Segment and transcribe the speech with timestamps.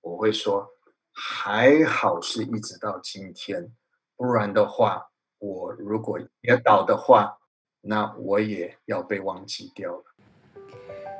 [0.00, 0.66] 我会说
[1.12, 3.70] 还好是一直到今天，
[4.16, 5.06] 不然的话，
[5.38, 7.38] 我如果跌倒的话，
[7.80, 10.04] 那我也要被忘记掉了。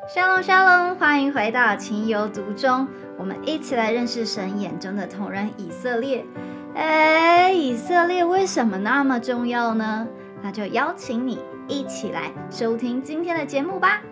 [0.09, 2.89] 沙龙沙龙，欢迎回到情有独钟，
[3.19, 6.25] 我们一起来认识神眼中的同人以色列。
[6.75, 10.09] 哎，以色列为什么那么重要呢？
[10.43, 11.39] 那就邀请你
[11.69, 14.03] 一起来收听今天的节目吧。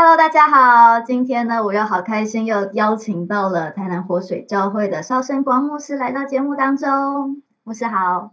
[0.00, 7.42] Hello，大家好，今天呢，我又好开心，又邀请到了台南活水教会的邵生光牧师来到节目当中。
[7.64, 8.30] 牧师好，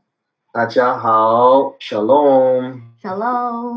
[0.54, 2.82] 大家好，小龙。
[3.02, 3.74] Hello，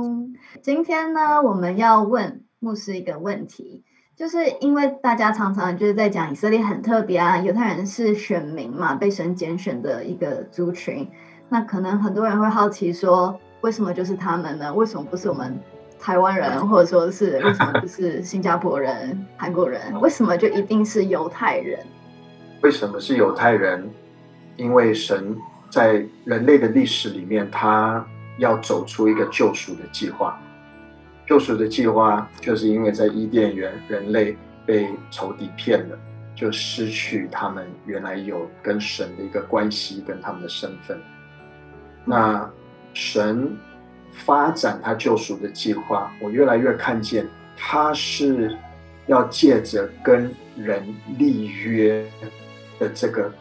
[0.62, 3.84] 今天呢，我们要问牧师一个问题，
[4.14, 11.10] 就是因为大家常常就是在讲以色列很特别啊，犹太人是选民嘛，被神拣选的一个族群。
[11.48, 14.74] 那可能很多人会好奇说，为什么就是他们呢？
[14.74, 15.58] 为什么不是我们
[16.00, 19.80] 台湾人， 或者说是为什么不是新加坡人、韩国人？
[20.00, 21.84] 为什么就一定是犹太人？
[22.62, 23.88] 为什么是犹太人？
[24.56, 25.36] 因为神
[25.70, 28.06] 在人类的历史里面，他。
[28.38, 30.40] 要走出一个救赎的计划，
[31.26, 35.98] 救赎的计划就是因为在伊甸园，人类被仇敌骗了，
[36.36, 40.96] 就失去他们原来有跟神的一个关系，跟他们的身份。
[42.04, 42.48] 那
[42.94, 43.56] 神
[44.18, 48.56] 发展他救赎的计划，我越来越看见他是
[49.06, 50.82] 要借着跟人
[51.16, 52.04] 立约
[52.78, 53.32] 的这个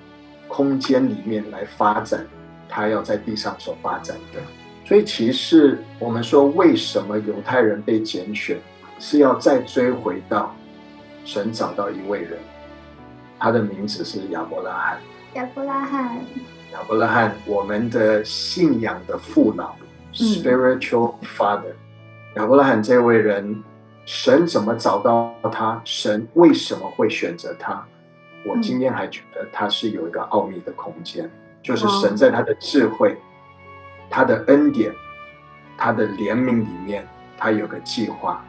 [0.47, 2.25] 空间里面来发展，
[2.69, 4.39] 他要在地上所发展的。
[4.85, 8.57] 所以，其实我们说，为什么犹太人被拣选，
[8.99, 10.55] 是要再追回到
[11.25, 12.39] 神找到一位人，
[13.37, 14.97] 他的名字是亚伯拉罕。
[15.33, 16.17] 亚伯拉罕，
[16.71, 19.75] 亚伯拉罕，我们的信仰的父老
[20.17, 21.73] ，spiritual father。
[22.35, 23.63] 亚伯拉罕这位人，
[24.05, 25.81] 神怎么找到他？
[25.85, 27.85] 神为什么会选择他？
[28.45, 31.29] 我今天还觉得他是有一个奥秘的空间，
[31.61, 33.17] 就是神在他的智慧。
[34.09, 34.93] 他的恩典，
[35.77, 37.05] 他的怜悯里面，
[37.37, 38.41] 他有个计划，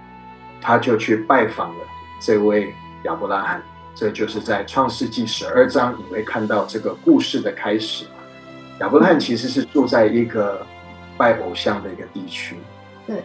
[0.60, 1.84] 他就去拜访了
[2.20, 2.72] 这位
[3.04, 3.60] 亚伯拉罕。
[3.92, 8.04] 这就是在创世纪十二章，你会看到这个故事的开始。
[8.78, 10.64] 亚伯拉罕其实是住在一个
[11.18, 12.56] 拜偶像的一个地区，
[13.06, 13.22] 对。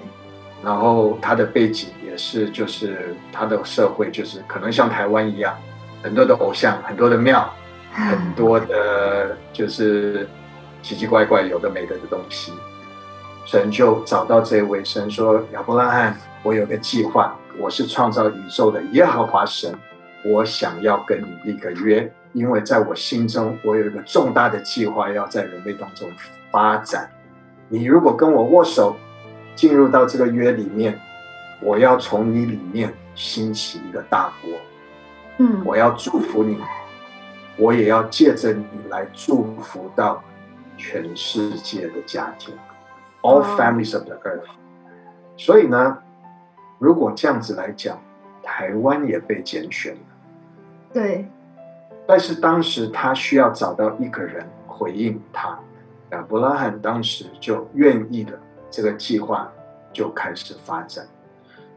[0.61, 5.55] 然后他的背景也是，就是他的社会就是可能像台湾一样，
[6.01, 7.49] 很多的偶像，很多的庙，
[7.93, 10.27] 很多的，就是。
[10.83, 12.51] 奇奇怪怪有的没的的东西，
[13.45, 19.73] 神就找到这位神说：“亚伯拉罕，我有个计划，我是创造宇宙的耶和华神，
[20.25, 26.11] 我想要跟你立个约，因为在我心中，我有一个重大的计划要在人类当中
[26.51, 27.09] 发展。
[27.73, 28.95] 你如果跟我握手，
[29.55, 30.99] 进入到这个约里面，
[31.59, 34.51] 我要从你里面兴起一个大国，
[35.39, 36.59] 嗯，我要祝福你，
[37.57, 40.23] 我也要借着你来祝福到。”
[40.75, 42.53] 全世界的家庭
[43.21, 44.49] ，all families of the earth。
[45.37, 45.99] 所以呢，
[46.79, 47.99] 如果这样子来讲，
[48.41, 49.99] 台湾也被拣选了。
[50.91, 51.27] 对。
[52.07, 55.57] 但是当时他需要找到一个人回应他，
[56.13, 59.51] 亚伯拉罕当时就愿意的，这个计划
[59.91, 61.07] 就开始发展。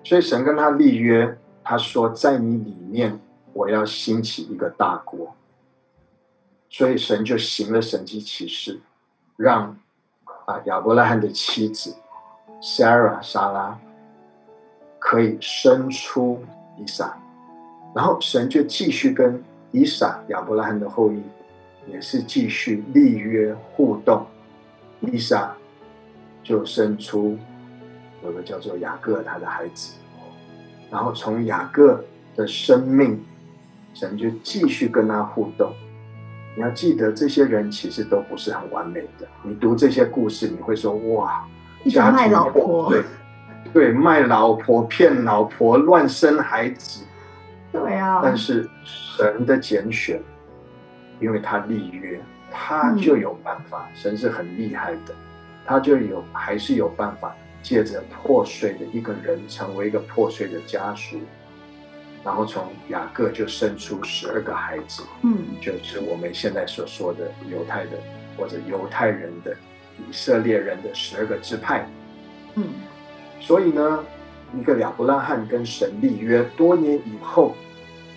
[0.04, 3.18] 所以神跟他立约，他说在你里面，
[3.54, 5.34] 我要兴起一个大国。
[6.68, 8.78] 所以神就行了神迹奇事。
[9.36, 9.76] 让
[10.44, 11.94] 啊亚伯拉罕的妻子
[12.60, 13.78] Sarah 莎拉
[14.98, 16.42] 可以生出
[16.78, 17.16] 以撒，
[17.94, 19.42] 然后神就继续跟
[19.72, 21.22] 以撒亚伯拉罕的后裔
[21.86, 24.26] 也是继续立约互动，
[25.00, 25.54] 丽莎
[26.42, 27.38] 就生出
[28.24, 29.94] 有个叫做雅各他的孩子，
[30.90, 32.04] 然后从雅各
[32.34, 33.24] 的生命，
[33.94, 35.72] 神就继续跟他互动。
[36.56, 39.28] 你要记得，这些人其实都不是很完美的。
[39.42, 41.46] 你读这些故事，你会说：“哇，
[41.90, 43.02] 家卖老婆，对
[43.74, 47.04] 对，卖老婆、骗老婆、乱生孩子。”
[47.70, 48.20] 对啊。
[48.22, 50.18] 但是神的拣选，
[51.20, 52.20] 因为他立约，
[52.50, 53.88] 他就有办法。
[53.94, 55.14] 神是很厉害的，
[55.64, 61.18] 他就有还是有办法，借着破碎的一个人，成为一个破碎的家属。
[62.24, 67.90] 然后从雅各就生出十二个孩子，嗯，就是我们现在所说的犹太的
[68.36, 69.56] 或者犹太人的
[69.96, 71.88] 以色列人的十二个支派，
[72.56, 72.64] 嗯，
[73.38, 74.04] 所以呢，
[74.58, 77.54] 一个亚伯拉罕跟神立约，多年以后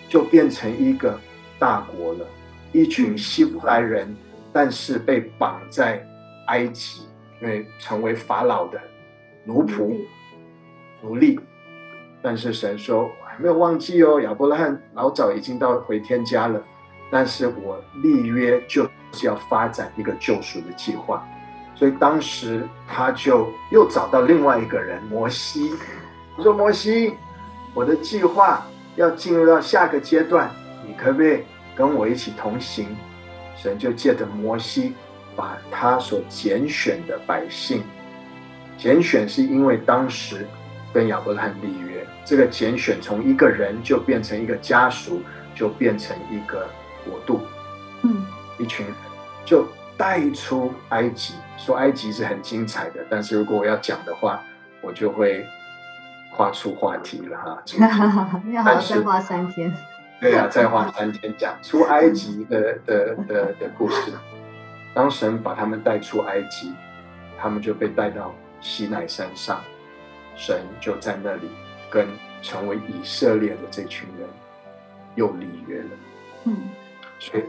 [0.08, 1.16] 就变成一个
[1.56, 2.26] 大国了，
[2.72, 4.16] 一群希伯来人，
[4.52, 6.04] 但是被绑在
[6.46, 7.02] 埃及，
[7.40, 8.80] 因为成为法老的
[9.44, 9.96] 奴仆
[11.02, 11.38] 奴隶，
[12.22, 13.10] 但是神说。
[13.30, 16.60] 我还没有忘记哦，亚伯拉罕老早已经到回天家了，
[17.12, 18.82] 但是我立约就
[19.12, 21.24] 是要发展一个救赎的计划，
[21.76, 25.70] 所以当时他就又找到另外一个人摩西，
[26.36, 27.14] 我说摩西，
[27.72, 30.50] 我的计划要进入到下个阶段，
[30.84, 31.44] 你可不可以
[31.80, 32.94] 跟我一起同行？
[33.56, 34.94] 神就借着摩西，
[35.34, 37.82] 把他所拣选的百姓，
[38.76, 40.46] 拣选是因为当时
[40.92, 42.06] 跟亚伯拉罕立约。
[42.22, 45.22] 这个拣选从一个人就变成一个家属，
[45.54, 46.68] 就变成一个
[47.02, 47.40] 国度，
[48.02, 48.26] 嗯，
[48.58, 48.94] 一群人
[49.46, 49.66] 就
[49.96, 51.34] 带出埃及。
[51.56, 54.42] 说埃及是很精彩的，但是如果我要讲的话，
[54.82, 55.46] 我就会
[56.30, 57.62] 画出话题了哈。
[58.52, 59.74] 要好再花三天。
[60.20, 64.12] 对啊，再画三天讲出埃及的的的的故事。
[64.94, 66.74] 当神把他们带出埃及，
[67.38, 69.60] 他们就被带到西奈山上，
[70.36, 71.48] 神就在那里。
[71.92, 72.06] 跟
[72.40, 74.28] 成为以色列的这群人
[75.16, 75.88] 又立约了，
[76.44, 76.56] 嗯，
[77.18, 77.42] 所以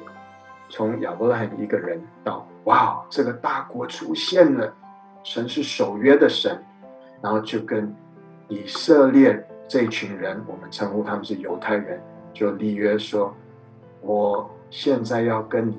[0.68, 4.74] 从亚伯拉罕一个人到哇，这个大国出现了，
[5.24, 6.60] 神是守约的神，
[7.22, 7.96] 然后就跟
[8.48, 12.02] 以色列这群人，我们称呼他们是犹太人，
[12.34, 13.34] 就立约说，
[14.02, 15.78] 我现在要跟你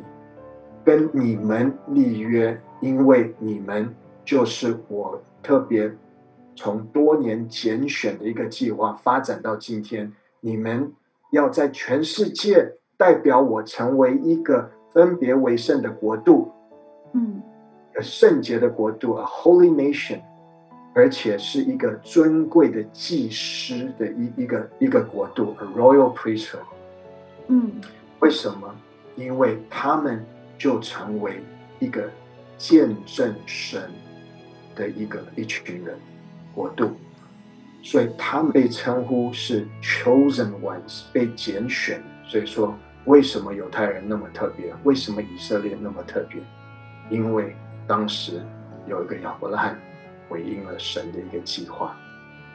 [0.84, 3.94] 跟你们立约，因为你们
[4.24, 5.92] 就是我特别。
[6.54, 10.92] 从多年拣选的一个计划发展到今天，你们
[11.30, 16.52] 要在全世界代表我成为一个分别为圣的国度，
[17.14, 17.40] 嗯，
[18.02, 20.20] 圣洁的国度，a holy nation，
[20.94, 26.60] 而且是一个尊贵的祭司的一一个一个国度，a royal priesthood。
[27.48, 27.72] 嗯，
[28.20, 28.74] 为什么？
[29.16, 30.24] 因为他们
[30.56, 31.40] 就成为
[31.78, 32.10] 一个
[32.56, 33.90] 见证神
[34.74, 35.98] 的一个一群人。
[36.54, 36.90] 国度，
[37.82, 42.02] 所以他们被称呼是 chosen ones，被拣选。
[42.28, 42.74] 所以说，
[43.06, 44.74] 为什么犹太人那么特别？
[44.84, 46.42] 为什么以色列那么特别？
[47.08, 47.56] 因为
[47.86, 48.42] 当时
[48.86, 49.78] 有一个亚伯拉罕
[50.32, 51.94] 回应了神的一个计划。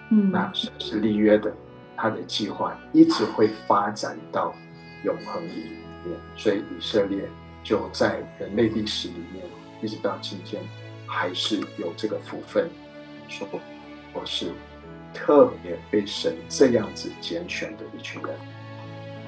[0.10, 1.54] 嗯，那神是立约的，
[1.96, 4.52] 他的计划一直会发展到
[5.04, 5.70] 永恒里
[6.04, 6.18] 面。
[6.36, 7.30] 所以以色列
[7.64, 9.46] 就在人类历史里面，
[9.80, 10.64] 一直到今天，
[11.06, 12.68] 还是有这个福分。
[13.28, 13.48] 说。
[14.14, 14.52] 我是
[15.14, 18.36] 特别被神这样子拣选的一群人。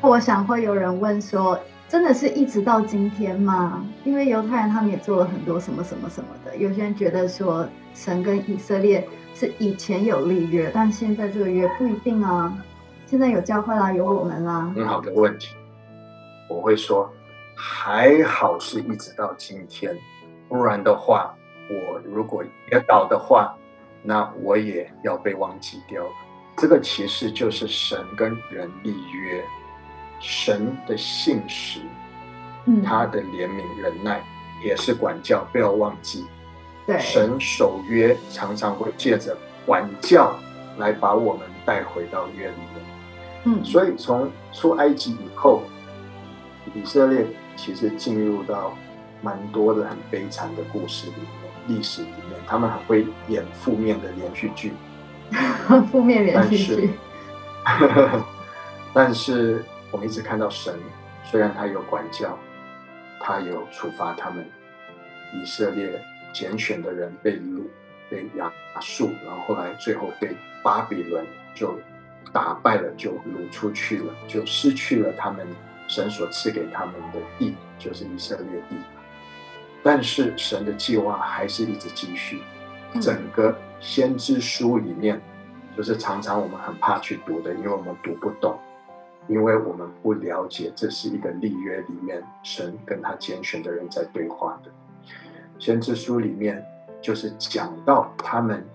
[0.02, 1.60] 我想会有人问说，
[1.90, 3.84] 真的是一直到今天吗？
[4.06, 6.56] 因为犹太人他们也做了很多什么什么什么的。
[6.56, 12.56] 有些人觉得说，神跟以色列是以前有立约，但现在这个约不一定啊。
[13.08, 14.72] 现在有教会啦，有我们啦。
[14.76, 15.56] 很好的问题，
[16.48, 17.12] 我会说，
[17.56, 19.98] 还好是一直到今天，
[20.48, 21.36] 不然的话，
[21.70, 23.56] 我如果跌倒的话。
[24.02, 26.10] 那我也要被忘记掉了。
[26.56, 29.44] 这个其实就是神跟人立约，
[30.20, 31.80] 神的信实，
[32.66, 34.22] 嗯，他的怜悯忍耐
[34.64, 36.26] 也是管教，不要忘记。
[36.86, 40.36] 对，神守约常常会借着管教
[40.78, 42.86] 来把我们带回到约里面。
[43.46, 45.64] 嗯，所以从出埃及以后，
[46.74, 47.26] 以色列
[47.56, 48.76] 其实进入到
[49.22, 51.28] 蛮多的很悲惨的故事里面。
[51.68, 54.74] 历史里面，他们很会演负面的连续剧，
[55.92, 56.90] 负面连续剧。
[58.92, 60.78] 但是 我们一直看到神，
[61.24, 62.38] 虽然他有管教，
[63.20, 64.46] 他有处罚他们，
[65.34, 67.64] 以色列拣选的人被掳、
[68.10, 71.26] 被亚述，然后后来最后被巴比伦
[71.56, 71.80] 就
[72.32, 75.48] 打败了，就掳出去了，就失去了他们
[75.88, 78.76] 神所赐给他们的地，就是以色列地。
[79.82, 82.42] 但是神的计划还是一直继续。
[83.00, 85.22] 整个先知书里面，
[85.78, 88.60] 就是常常我们很怕去读的，因为我们读不懂，
[89.30, 94.72] 因为我们不了解这是一个立约里面神跟他拣选的人在对话的。
[95.60, 96.66] 先知书里面
[97.00, 98.66] 就是讲到他们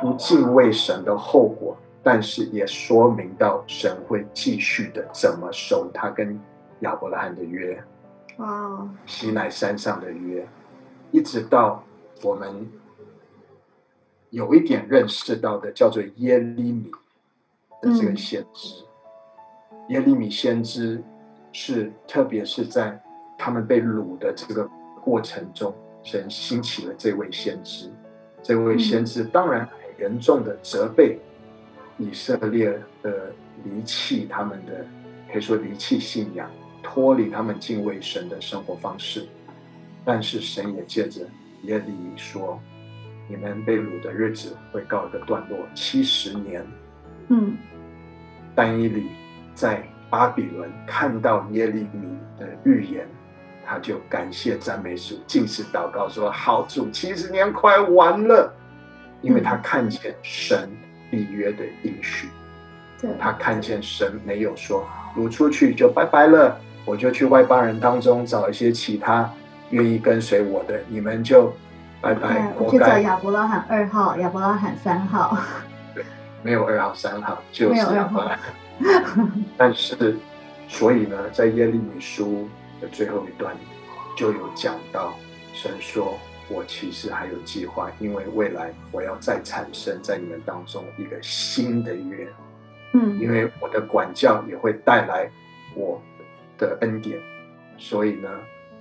[0.00, 6.38] 不敬畏神的后果，但是也说明到神会继续的怎么守他跟
[6.80, 7.80] 亚伯拉罕的约。
[8.38, 8.88] 哇！
[9.06, 10.46] 西奈山上的约，
[11.12, 11.84] 一直到
[12.22, 12.68] 我们
[14.30, 16.90] 有一点认识到的，叫做耶利米
[17.80, 18.87] 的这个先知。
[19.88, 21.02] 耶利米先知
[21.52, 23.00] 是，特别是在
[23.36, 24.68] 他们被掳的这个
[25.02, 27.90] 过程中，神兴起了这位先知。
[28.42, 31.18] 这位先知当然很严重的责备
[31.98, 32.70] 以色列
[33.02, 33.32] 的
[33.64, 34.84] 离弃他们的，
[35.32, 36.50] 可以说离弃信仰。
[36.80, 39.26] 脱离他们敬畏神的生活方式，
[40.04, 41.22] 但是神也借着
[41.64, 42.58] 耶利米说
[43.28, 46.64] ：“你们被掳的日子会告一个段落，七十年。”
[47.28, 47.58] 嗯，
[48.54, 49.08] 但以理
[49.58, 53.04] 在巴比伦看到耶利米的预言，
[53.66, 58.54] 他就感谢赞美主，尽是祷告说：“好主，七十年快完了，
[59.20, 60.70] 因为他看见神
[61.10, 62.28] 立约的应许，
[63.18, 64.86] 他看见神没有说
[65.16, 69.28] 你出去就拜拜了，我就去外邦人当中找一些其他
[69.70, 71.52] 愿意跟随我的，你们就
[72.00, 72.52] 拜拜。
[72.56, 75.36] 我去找亚伯拉罕二号，亚伯拉罕三号。
[75.96, 76.04] 对，
[76.44, 78.38] 没有二号三号，就是亚伯拉罕。
[79.56, 80.16] 但是，
[80.68, 82.48] 所以呢，在耶利米书
[82.80, 83.56] 的最后一段
[84.16, 85.14] 就有讲到，
[85.52, 86.18] 神说。
[86.50, 92.26] 我其实还有计划，因为未来我要再产生在你们当中一个新的约，
[92.94, 95.30] 嗯，因为我的管教也会带来
[95.74, 96.00] 我
[96.56, 97.20] 的恩典，
[97.76, 98.30] 所以呢，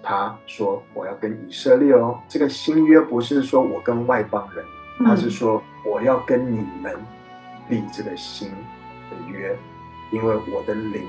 [0.01, 4.63] 他说我要跟以色列哦，这个新约不是说我跟外邦人，
[5.05, 6.95] 他是说我要跟你们
[7.67, 9.53] 立这个新的约，
[10.11, 11.05] 因为我的灵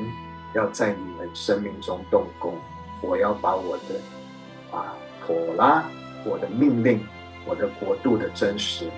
[0.54, 2.54] 要在你们生命中动工，
[3.00, 4.94] 我要把我的啊
[5.26, 5.84] 妥拉。
[6.24, 7.00] 我的命令，
[7.46, 8.90] 我的国度的真实，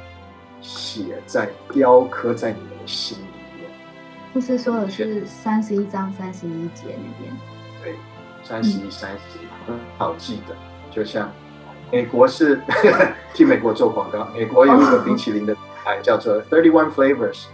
[0.63, 3.71] 写在雕刻在你们的心里面。
[4.33, 7.37] 不是说的是三十一章三十一节那边？
[7.85, 7.95] 对，
[8.43, 10.57] 三十一、三十一很好记得。
[10.91, 11.31] 就像
[11.93, 12.59] 美国是
[13.35, 15.55] 替美国做广告，美国有一个冰淇淋的
[15.85, 17.45] 牌叫做 Thirty One Flavors，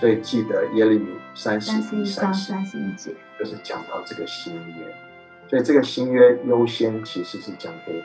[0.00, 4.94] 所以记得耶利米三十一、三十一节，就是讲到这个新约。
[5.48, 8.02] 所以这个新约优先其实是讲给。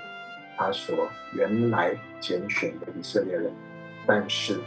[0.59, 3.53] 他所原来拣选的以色列人，
[4.07, 4.59] 但是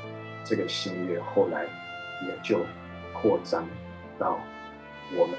[0.44, 2.64] 这个新约后来也就
[3.12, 3.66] 扩张
[4.16, 4.38] 到
[5.16, 5.34] 我们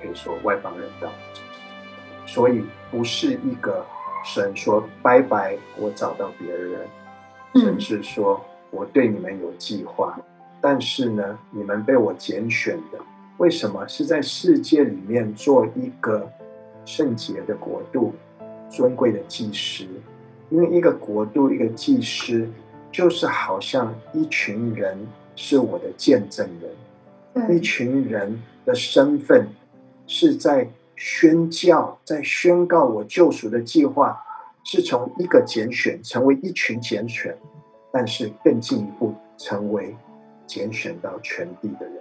[0.00, 1.12] 可以说外邦人的，
[2.26, 3.84] 所以不是一个
[4.24, 6.88] 神说拜拜，我找到别人，
[7.56, 10.18] 甚至说我对你们有计划，
[10.60, 12.98] 但是呢，你们被我拣选的，
[13.38, 13.86] 为什么？
[13.88, 16.30] 是在世界里面做一个
[16.84, 18.14] 圣洁的国度？
[18.70, 19.84] 尊贵的祭司，
[20.48, 22.48] 因为一个国度，一个祭司，
[22.92, 24.96] 就是好像一群人
[25.34, 26.48] 是我的见证
[27.34, 29.48] 人，一群人的身份
[30.06, 34.16] 是在宣教，在宣告我救赎的计划，
[34.62, 37.36] 是从一个拣选成为一群拣选，
[37.92, 39.96] 但是更进一步成为
[40.50, 41.94] 拣选到全地的人。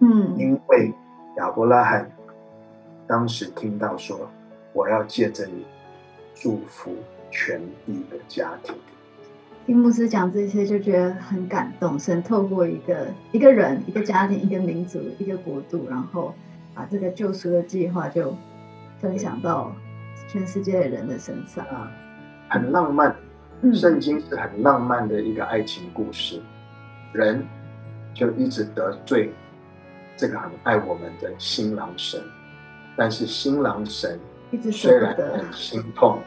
[0.00, 0.92] 嗯，因为
[1.36, 2.10] 亚伯拉罕
[3.06, 4.28] 当时听到说，
[4.72, 5.64] 我要借着你。
[6.36, 6.92] 祝福
[7.30, 8.74] 全地的家庭。
[9.66, 11.96] 听牧师讲这些，就觉得很感动。
[11.96, 16.34] 神透过一个一个人、一个家庭、一个民族、一个国度，然后
[16.74, 18.36] 把这个救赎的计划就
[18.98, 19.72] 分享到
[20.26, 21.88] 全世界的人的身上啊，
[22.48, 23.14] 很浪漫。
[23.72, 26.42] 圣经是很浪漫的一个爱情故事，
[27.12, 27.46] 人
[28.14, 29.32] 就一直得罪
[30.16, 32.22] 这个很爱我们的新郎神，
[32.96, 34.18] 但是新郎神。
[34.70, 36.20] 虽然很心痛，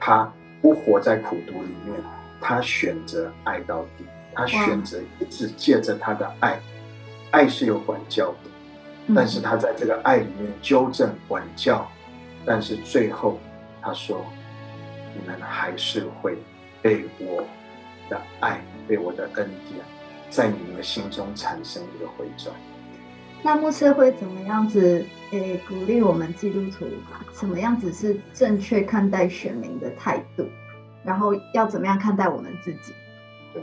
[0.00, 2.00] 他不活在苦读里面，
[2.40, 6.58] 他选择爱到底，他选择一直借着他的爱，
[7.32, 11.86] 爱是有管教的，但是他在这个爱里面纠正管教，
[12.46, 13.38] 但是最后
[13.82, 14.24] 他说，
[15.12, 16.38] 你们还是会
[16.80, 17.44] 被我
[18.08, 19.84] 的爱，被我的恩典，
[20.30, 22.54] 在你们的心中产生一个回转。
[23.42, 25.04] 那牧师会怎么样子？
[25.32, 26.86] 诶，鼓励我们基督徒
[27.32, 30.48] 怎么样子是正确看待选民的态度，
[31.04, 32.94] 然后要怎么样看待我们自己？
[33.52, 33.62] 对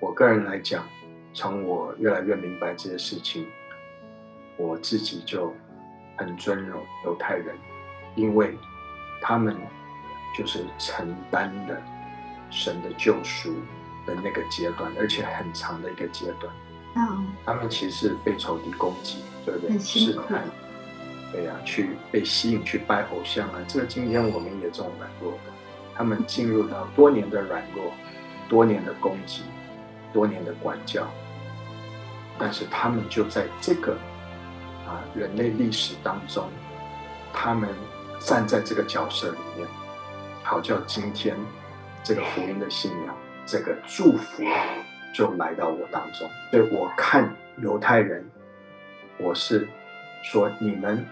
[0.00, 0.82] 我个人来讲，
[1.34, 3.46] 从我越来越明白这些事情，
[4.56, 5.54] 我自己就
[6.16, 7.54] 很尊重犹太人，
[8.14, 8.56] 因为
[9.20, 9.54] 他们
[10.36, 11.76] 就是承担了
[12.50, 13.54] 神的救赎
[14.08, 16.52] 的那个阶段，而且很长的一个阶段。
[16.96, 19.78] 嗯，他们其实被仇敌攻击，对不对？
[19.78, 20.42] 试探。
[21.30, 23.60] 对呀，去被吸引去拜偶像啊！
[23.68, 25.52] 这个今天我们也这种软弱的，
[25.94, 27.92] 他们进入到多年的软弱、
[28.48, 29.42] 多年的攻击、
[30.10, 31.06] 多年的管教，
[32.38, 33.92] 但是他们就在这个
[34.86, 36.48] 啊人类历史当中，
[37.30, 37.68] 他们
[38.18, 39.68] 站在这个角色里面，
[40.42, 41.36] 好叫今天
[42.02, 43.14] 这个福音的信仰、
[43.50, 44.44] 这个祝福
[45.14, 46.28] 就来到我当中。
[46.50, 48.24] 所以我看犹太人，
[49.18, 49.66] 我是
[50.22, 51.04] 说你们。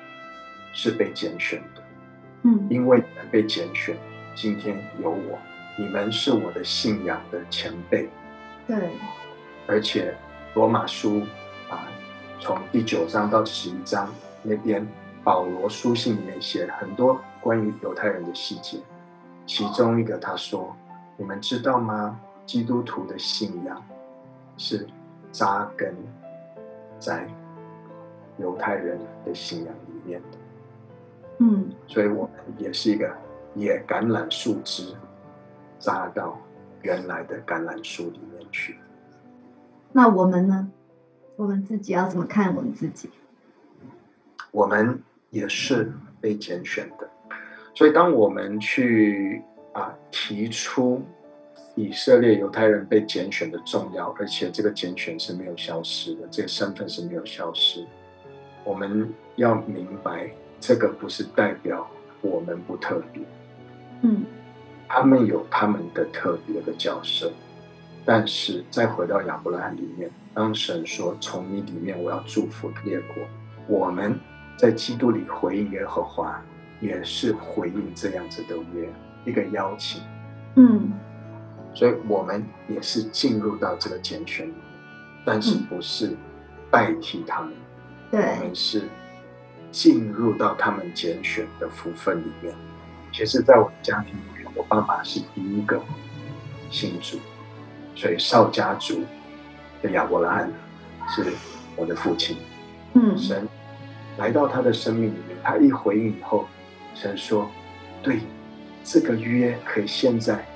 [0.78, 1.82] 是被拣选的，
[2.42, 3.96] 嗯，因为你们被拣选，
[4.34, 5.38] 今天有我，
[5.78, 8.06] 你们是我的信仰的前辈，
[8.66, 8.76] 对，
[9.66, 10.14] 而且
[10.52, 11.22] 罗马书
[11.70, 11.88] 啊，
[12.40, 14.12] 从第九章到十一章
[14.42, 14.86] 那边，
[15.24, 18.76] 保罗书信里面写了很多关于犹太人的细节，
[19.46, 20.76] 其中一个他说
[21.16, 22.20] ：“你们知道吗？
[22.44, 23.82] 基督徒的信仰
[24.56, 24.86] 是
[25.32, 25.94] 扎根
[26.98, 27.28] 在
[28.38, 30.38] 犹太人的信仰里面的。
[31.38, 33.12] 嗯，所以我们也是一个
[33.54, 34.94] 野橄榄树枝
[35.78, 36.38] 扎到
[36.82, 38.78] 原来的橄榄树里面去。
[39.92, 40.70] 那我们呢？
[41.36, 43.10] 我们自己要怎么看我们自己？
[44.52, 47.10] 我们也是被拣选的，
[47.74, 49.42] 所以当我们去
[49.76, 51.02] 啊提出
[51.74, 57.84] 以色列犹太人被拣选的重要，而且这个拣选是没有消失的，这个身份是没有消失。
[58.64, 61.86] 我们要明白，这个不是代表
[62.22, 63.22] 我们不特别，
[64.00, 64.24] 嗯，
[64.88, 67.30] 他们有他们的特别的角色。
[68.08, 73.16] 但是再回到亚伯拉罕里面，当神说从你里面我要祝福列国，
[73.66, 74.18] 我们
[74.56, 76.40] 在基督里回应耶和华，
[76.80, 78.88] 也是回应这样子的约，
[79.26, 80.00] 一个邀请。
[80.54, 80.90] 嗯，
[81.74, 84.60] 所以我们也是进入到这个拣选里面，
[85.26, 86.16] 但是不是
[86.70, 87.52] 代替他们，
[88.10, 88.84] 对我，们是
[89.70, 92.54] 进入到他们拣选的福分里面。
[93.12, 95.80] 其实，在我的家庭里面，我爸爸是第一个
[96.70, 97.18] 信主，
[97.94, 99.02] 所以少家族
[99.82, 100.52] 的亚伯拉罕
[101.08, 101.24] 是
[101.76, 102.36] 我的父亲。
[102.94, 103.46] 嗯，神
[104.16, 106.46] 来到他的生命里面，他一回应以后，
[106.94, 107.50] 神说
[108.02, 108.20] ：“对，
[108.88, 110.46] 这个约可以现在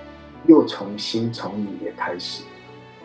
[0.47, 2.45] 又重新从你也开始，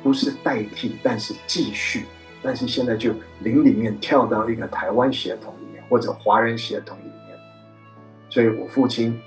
[0.04, 2.06] 不是代替，但是继续。
[2.44, 7.36] 但是现在就灵里面跳到一个台湾血统里面，或者华人血统里面。
[8.30, 9.20] 所以我父亲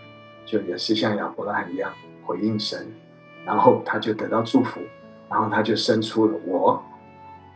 [0.47, 2.87] 就也是像亚伯拉罕一样回应神，
[3.45, 4.81] 然后他就得到祝福，
[5.29, 6.81] 然后他就生出了我，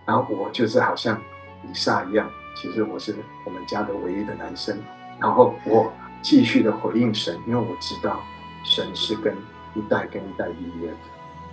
[0.05, 1.17] 然后我就是好像
[1.63, 3.15] 以撒一样。”其实我是
[3.47, 4.77] 我们家的唯一的男生，
[5.21, 8.23] 然后我继续的回应神，因为我知道
[8.64, 9.37] 神是跟
[9.75, 10.97] 一代跟一代立约的，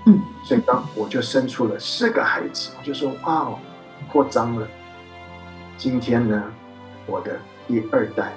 [0.06, 3.60] 嗯，所以当我就生出了四个孩子，我就说哇哦，
[4.12, 4.68] 扩张了。
[5.78, 6.44] 今天呢，
[7.06, 8.32] 我的第二代、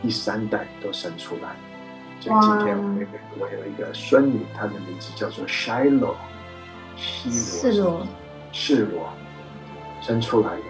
[0.00, 1.56] 第三代都生出来，
[2.20, 6.14] 所以今天我有一个我有一个孙女，她的名字叫做 Shiloh，
[6.96, 8.06] 希是罗，
[8.52, 9.12] 是罗
[10.00, 10.62] 生出来的，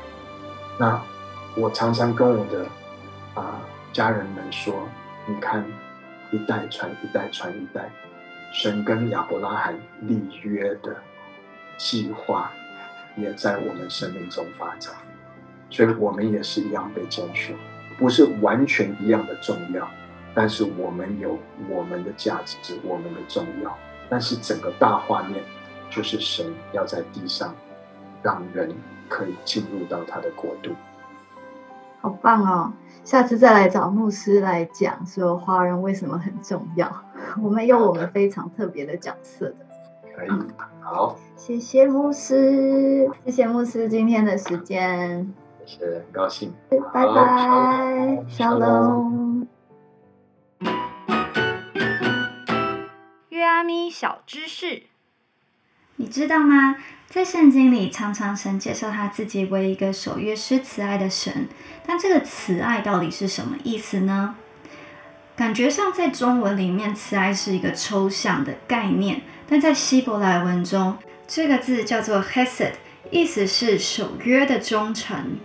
[0.78, 1.02] 那。
[1.54, 2.66] 我常常跟我的
[3.34, 3.60] 啊
[3.92, 4.72] 家人们说，
[5.26, 5.64] 你看，
[6.32, 7.88] 一代传一代传一代，
[8.52, 10.96] 神跟亚伯拉罕立约的
[11.76, 12.50] 计划，
[13.16, 14.92] 也在我们生命中发展，
[15.70, 17.56] 所以我们也是一样被拣选，
[17.96, 19.88] 不是完全一样的重要，
[20.34, 25.40] 但是我们有我们的价值，我们的重要，但是整个大画面
[25.88, 27.54] 就是神要在地上
[28.22, 28.74] 让人
[29.08, 30.74] 可以进入到他的国度。
[32.02, 32.72] 好棒哦！
[33.04, 36.92] 下次再来找牧师来讲说华人为什么很重要。
[37.40, 39.56] 我们有我们非常特别的角色的。
[40.14, 40.30] 可以，
[40.80, 45.32] 好，谢谢牧师，谢谢牧师今天的时间，
[45.64, 46.52] 谢谢，很高兴，
[46.92, 49.46] 拜拜，小龙。
[53.30, 54.82] 约阿咪小知识，
[55.96, 56.76] 你知道吗？
[57.12, 61.46] 在圣经里，常常神介绍他自己为一个守约施慈爱的神，
[61.86, 64.34] 但这个慈爱到底是什么意思呢？
[65.36, 70.96] 感觉上在中文里面，慈爱是一个抽象的概念，但在希伯来文中，
[71.28, 72.72] 这个字叫做 Hesed，
[73.10, 75.36] 意思是守约的忠诚。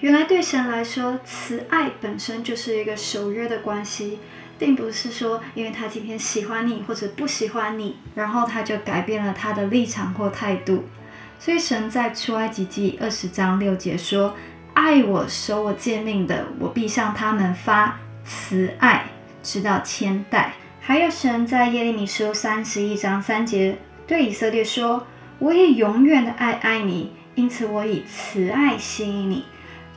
[0.00, 4.18] 原来对神来说，慈爱本身就是一个守约的关系。
[4.58, 10.84] 并不是说，因为他今天喜欢你或者不喜欢你，然后他就改变了他的立场或态度。
[11.38, 14.34] 所以神在出埃及记二十章六节说
[14.72, 19.04] ：“爱我、守我诫命的，我必向他们发慈爱，
[19.42, 25.06] 直到千代。”还有神在耶利米书三十一章三节对以色列说
[25.38, 29.44] ：“我也永远的爱爱你，因此我以慈爱吸引你。”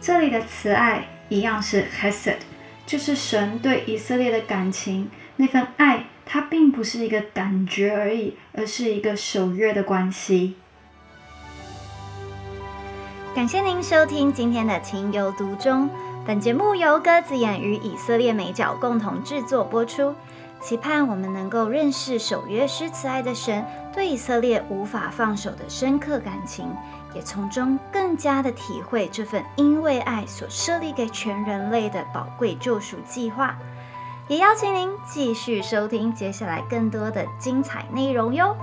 [0.01, 2.48] 这里的慈爱一样是 Hesed。
[2.89, 10.55] 就是神对以色列的感情，那份爱，它并不是一个感觉而已，而是一个守约的关系。
[13.35, 15.87] 感谢您收听今天的情有独钟，
[16.25, 20.15] 本节目由鸽子眼与以色列美角共同制作播出，
[20.59, 26.65] 期盼我们能够认识守约施慈爱的神对以色列无法放手的深刻感情。
[27.13, 33.57] 也从中更加的体会这份因为爱所设立给全人类的宝贵救赎计划，
[34.27, 38.55] 也邀请您继续收听接下来更多的精彩内容哟，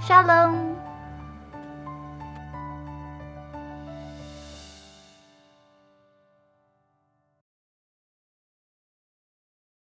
[0.00, 0.71] 沙龙。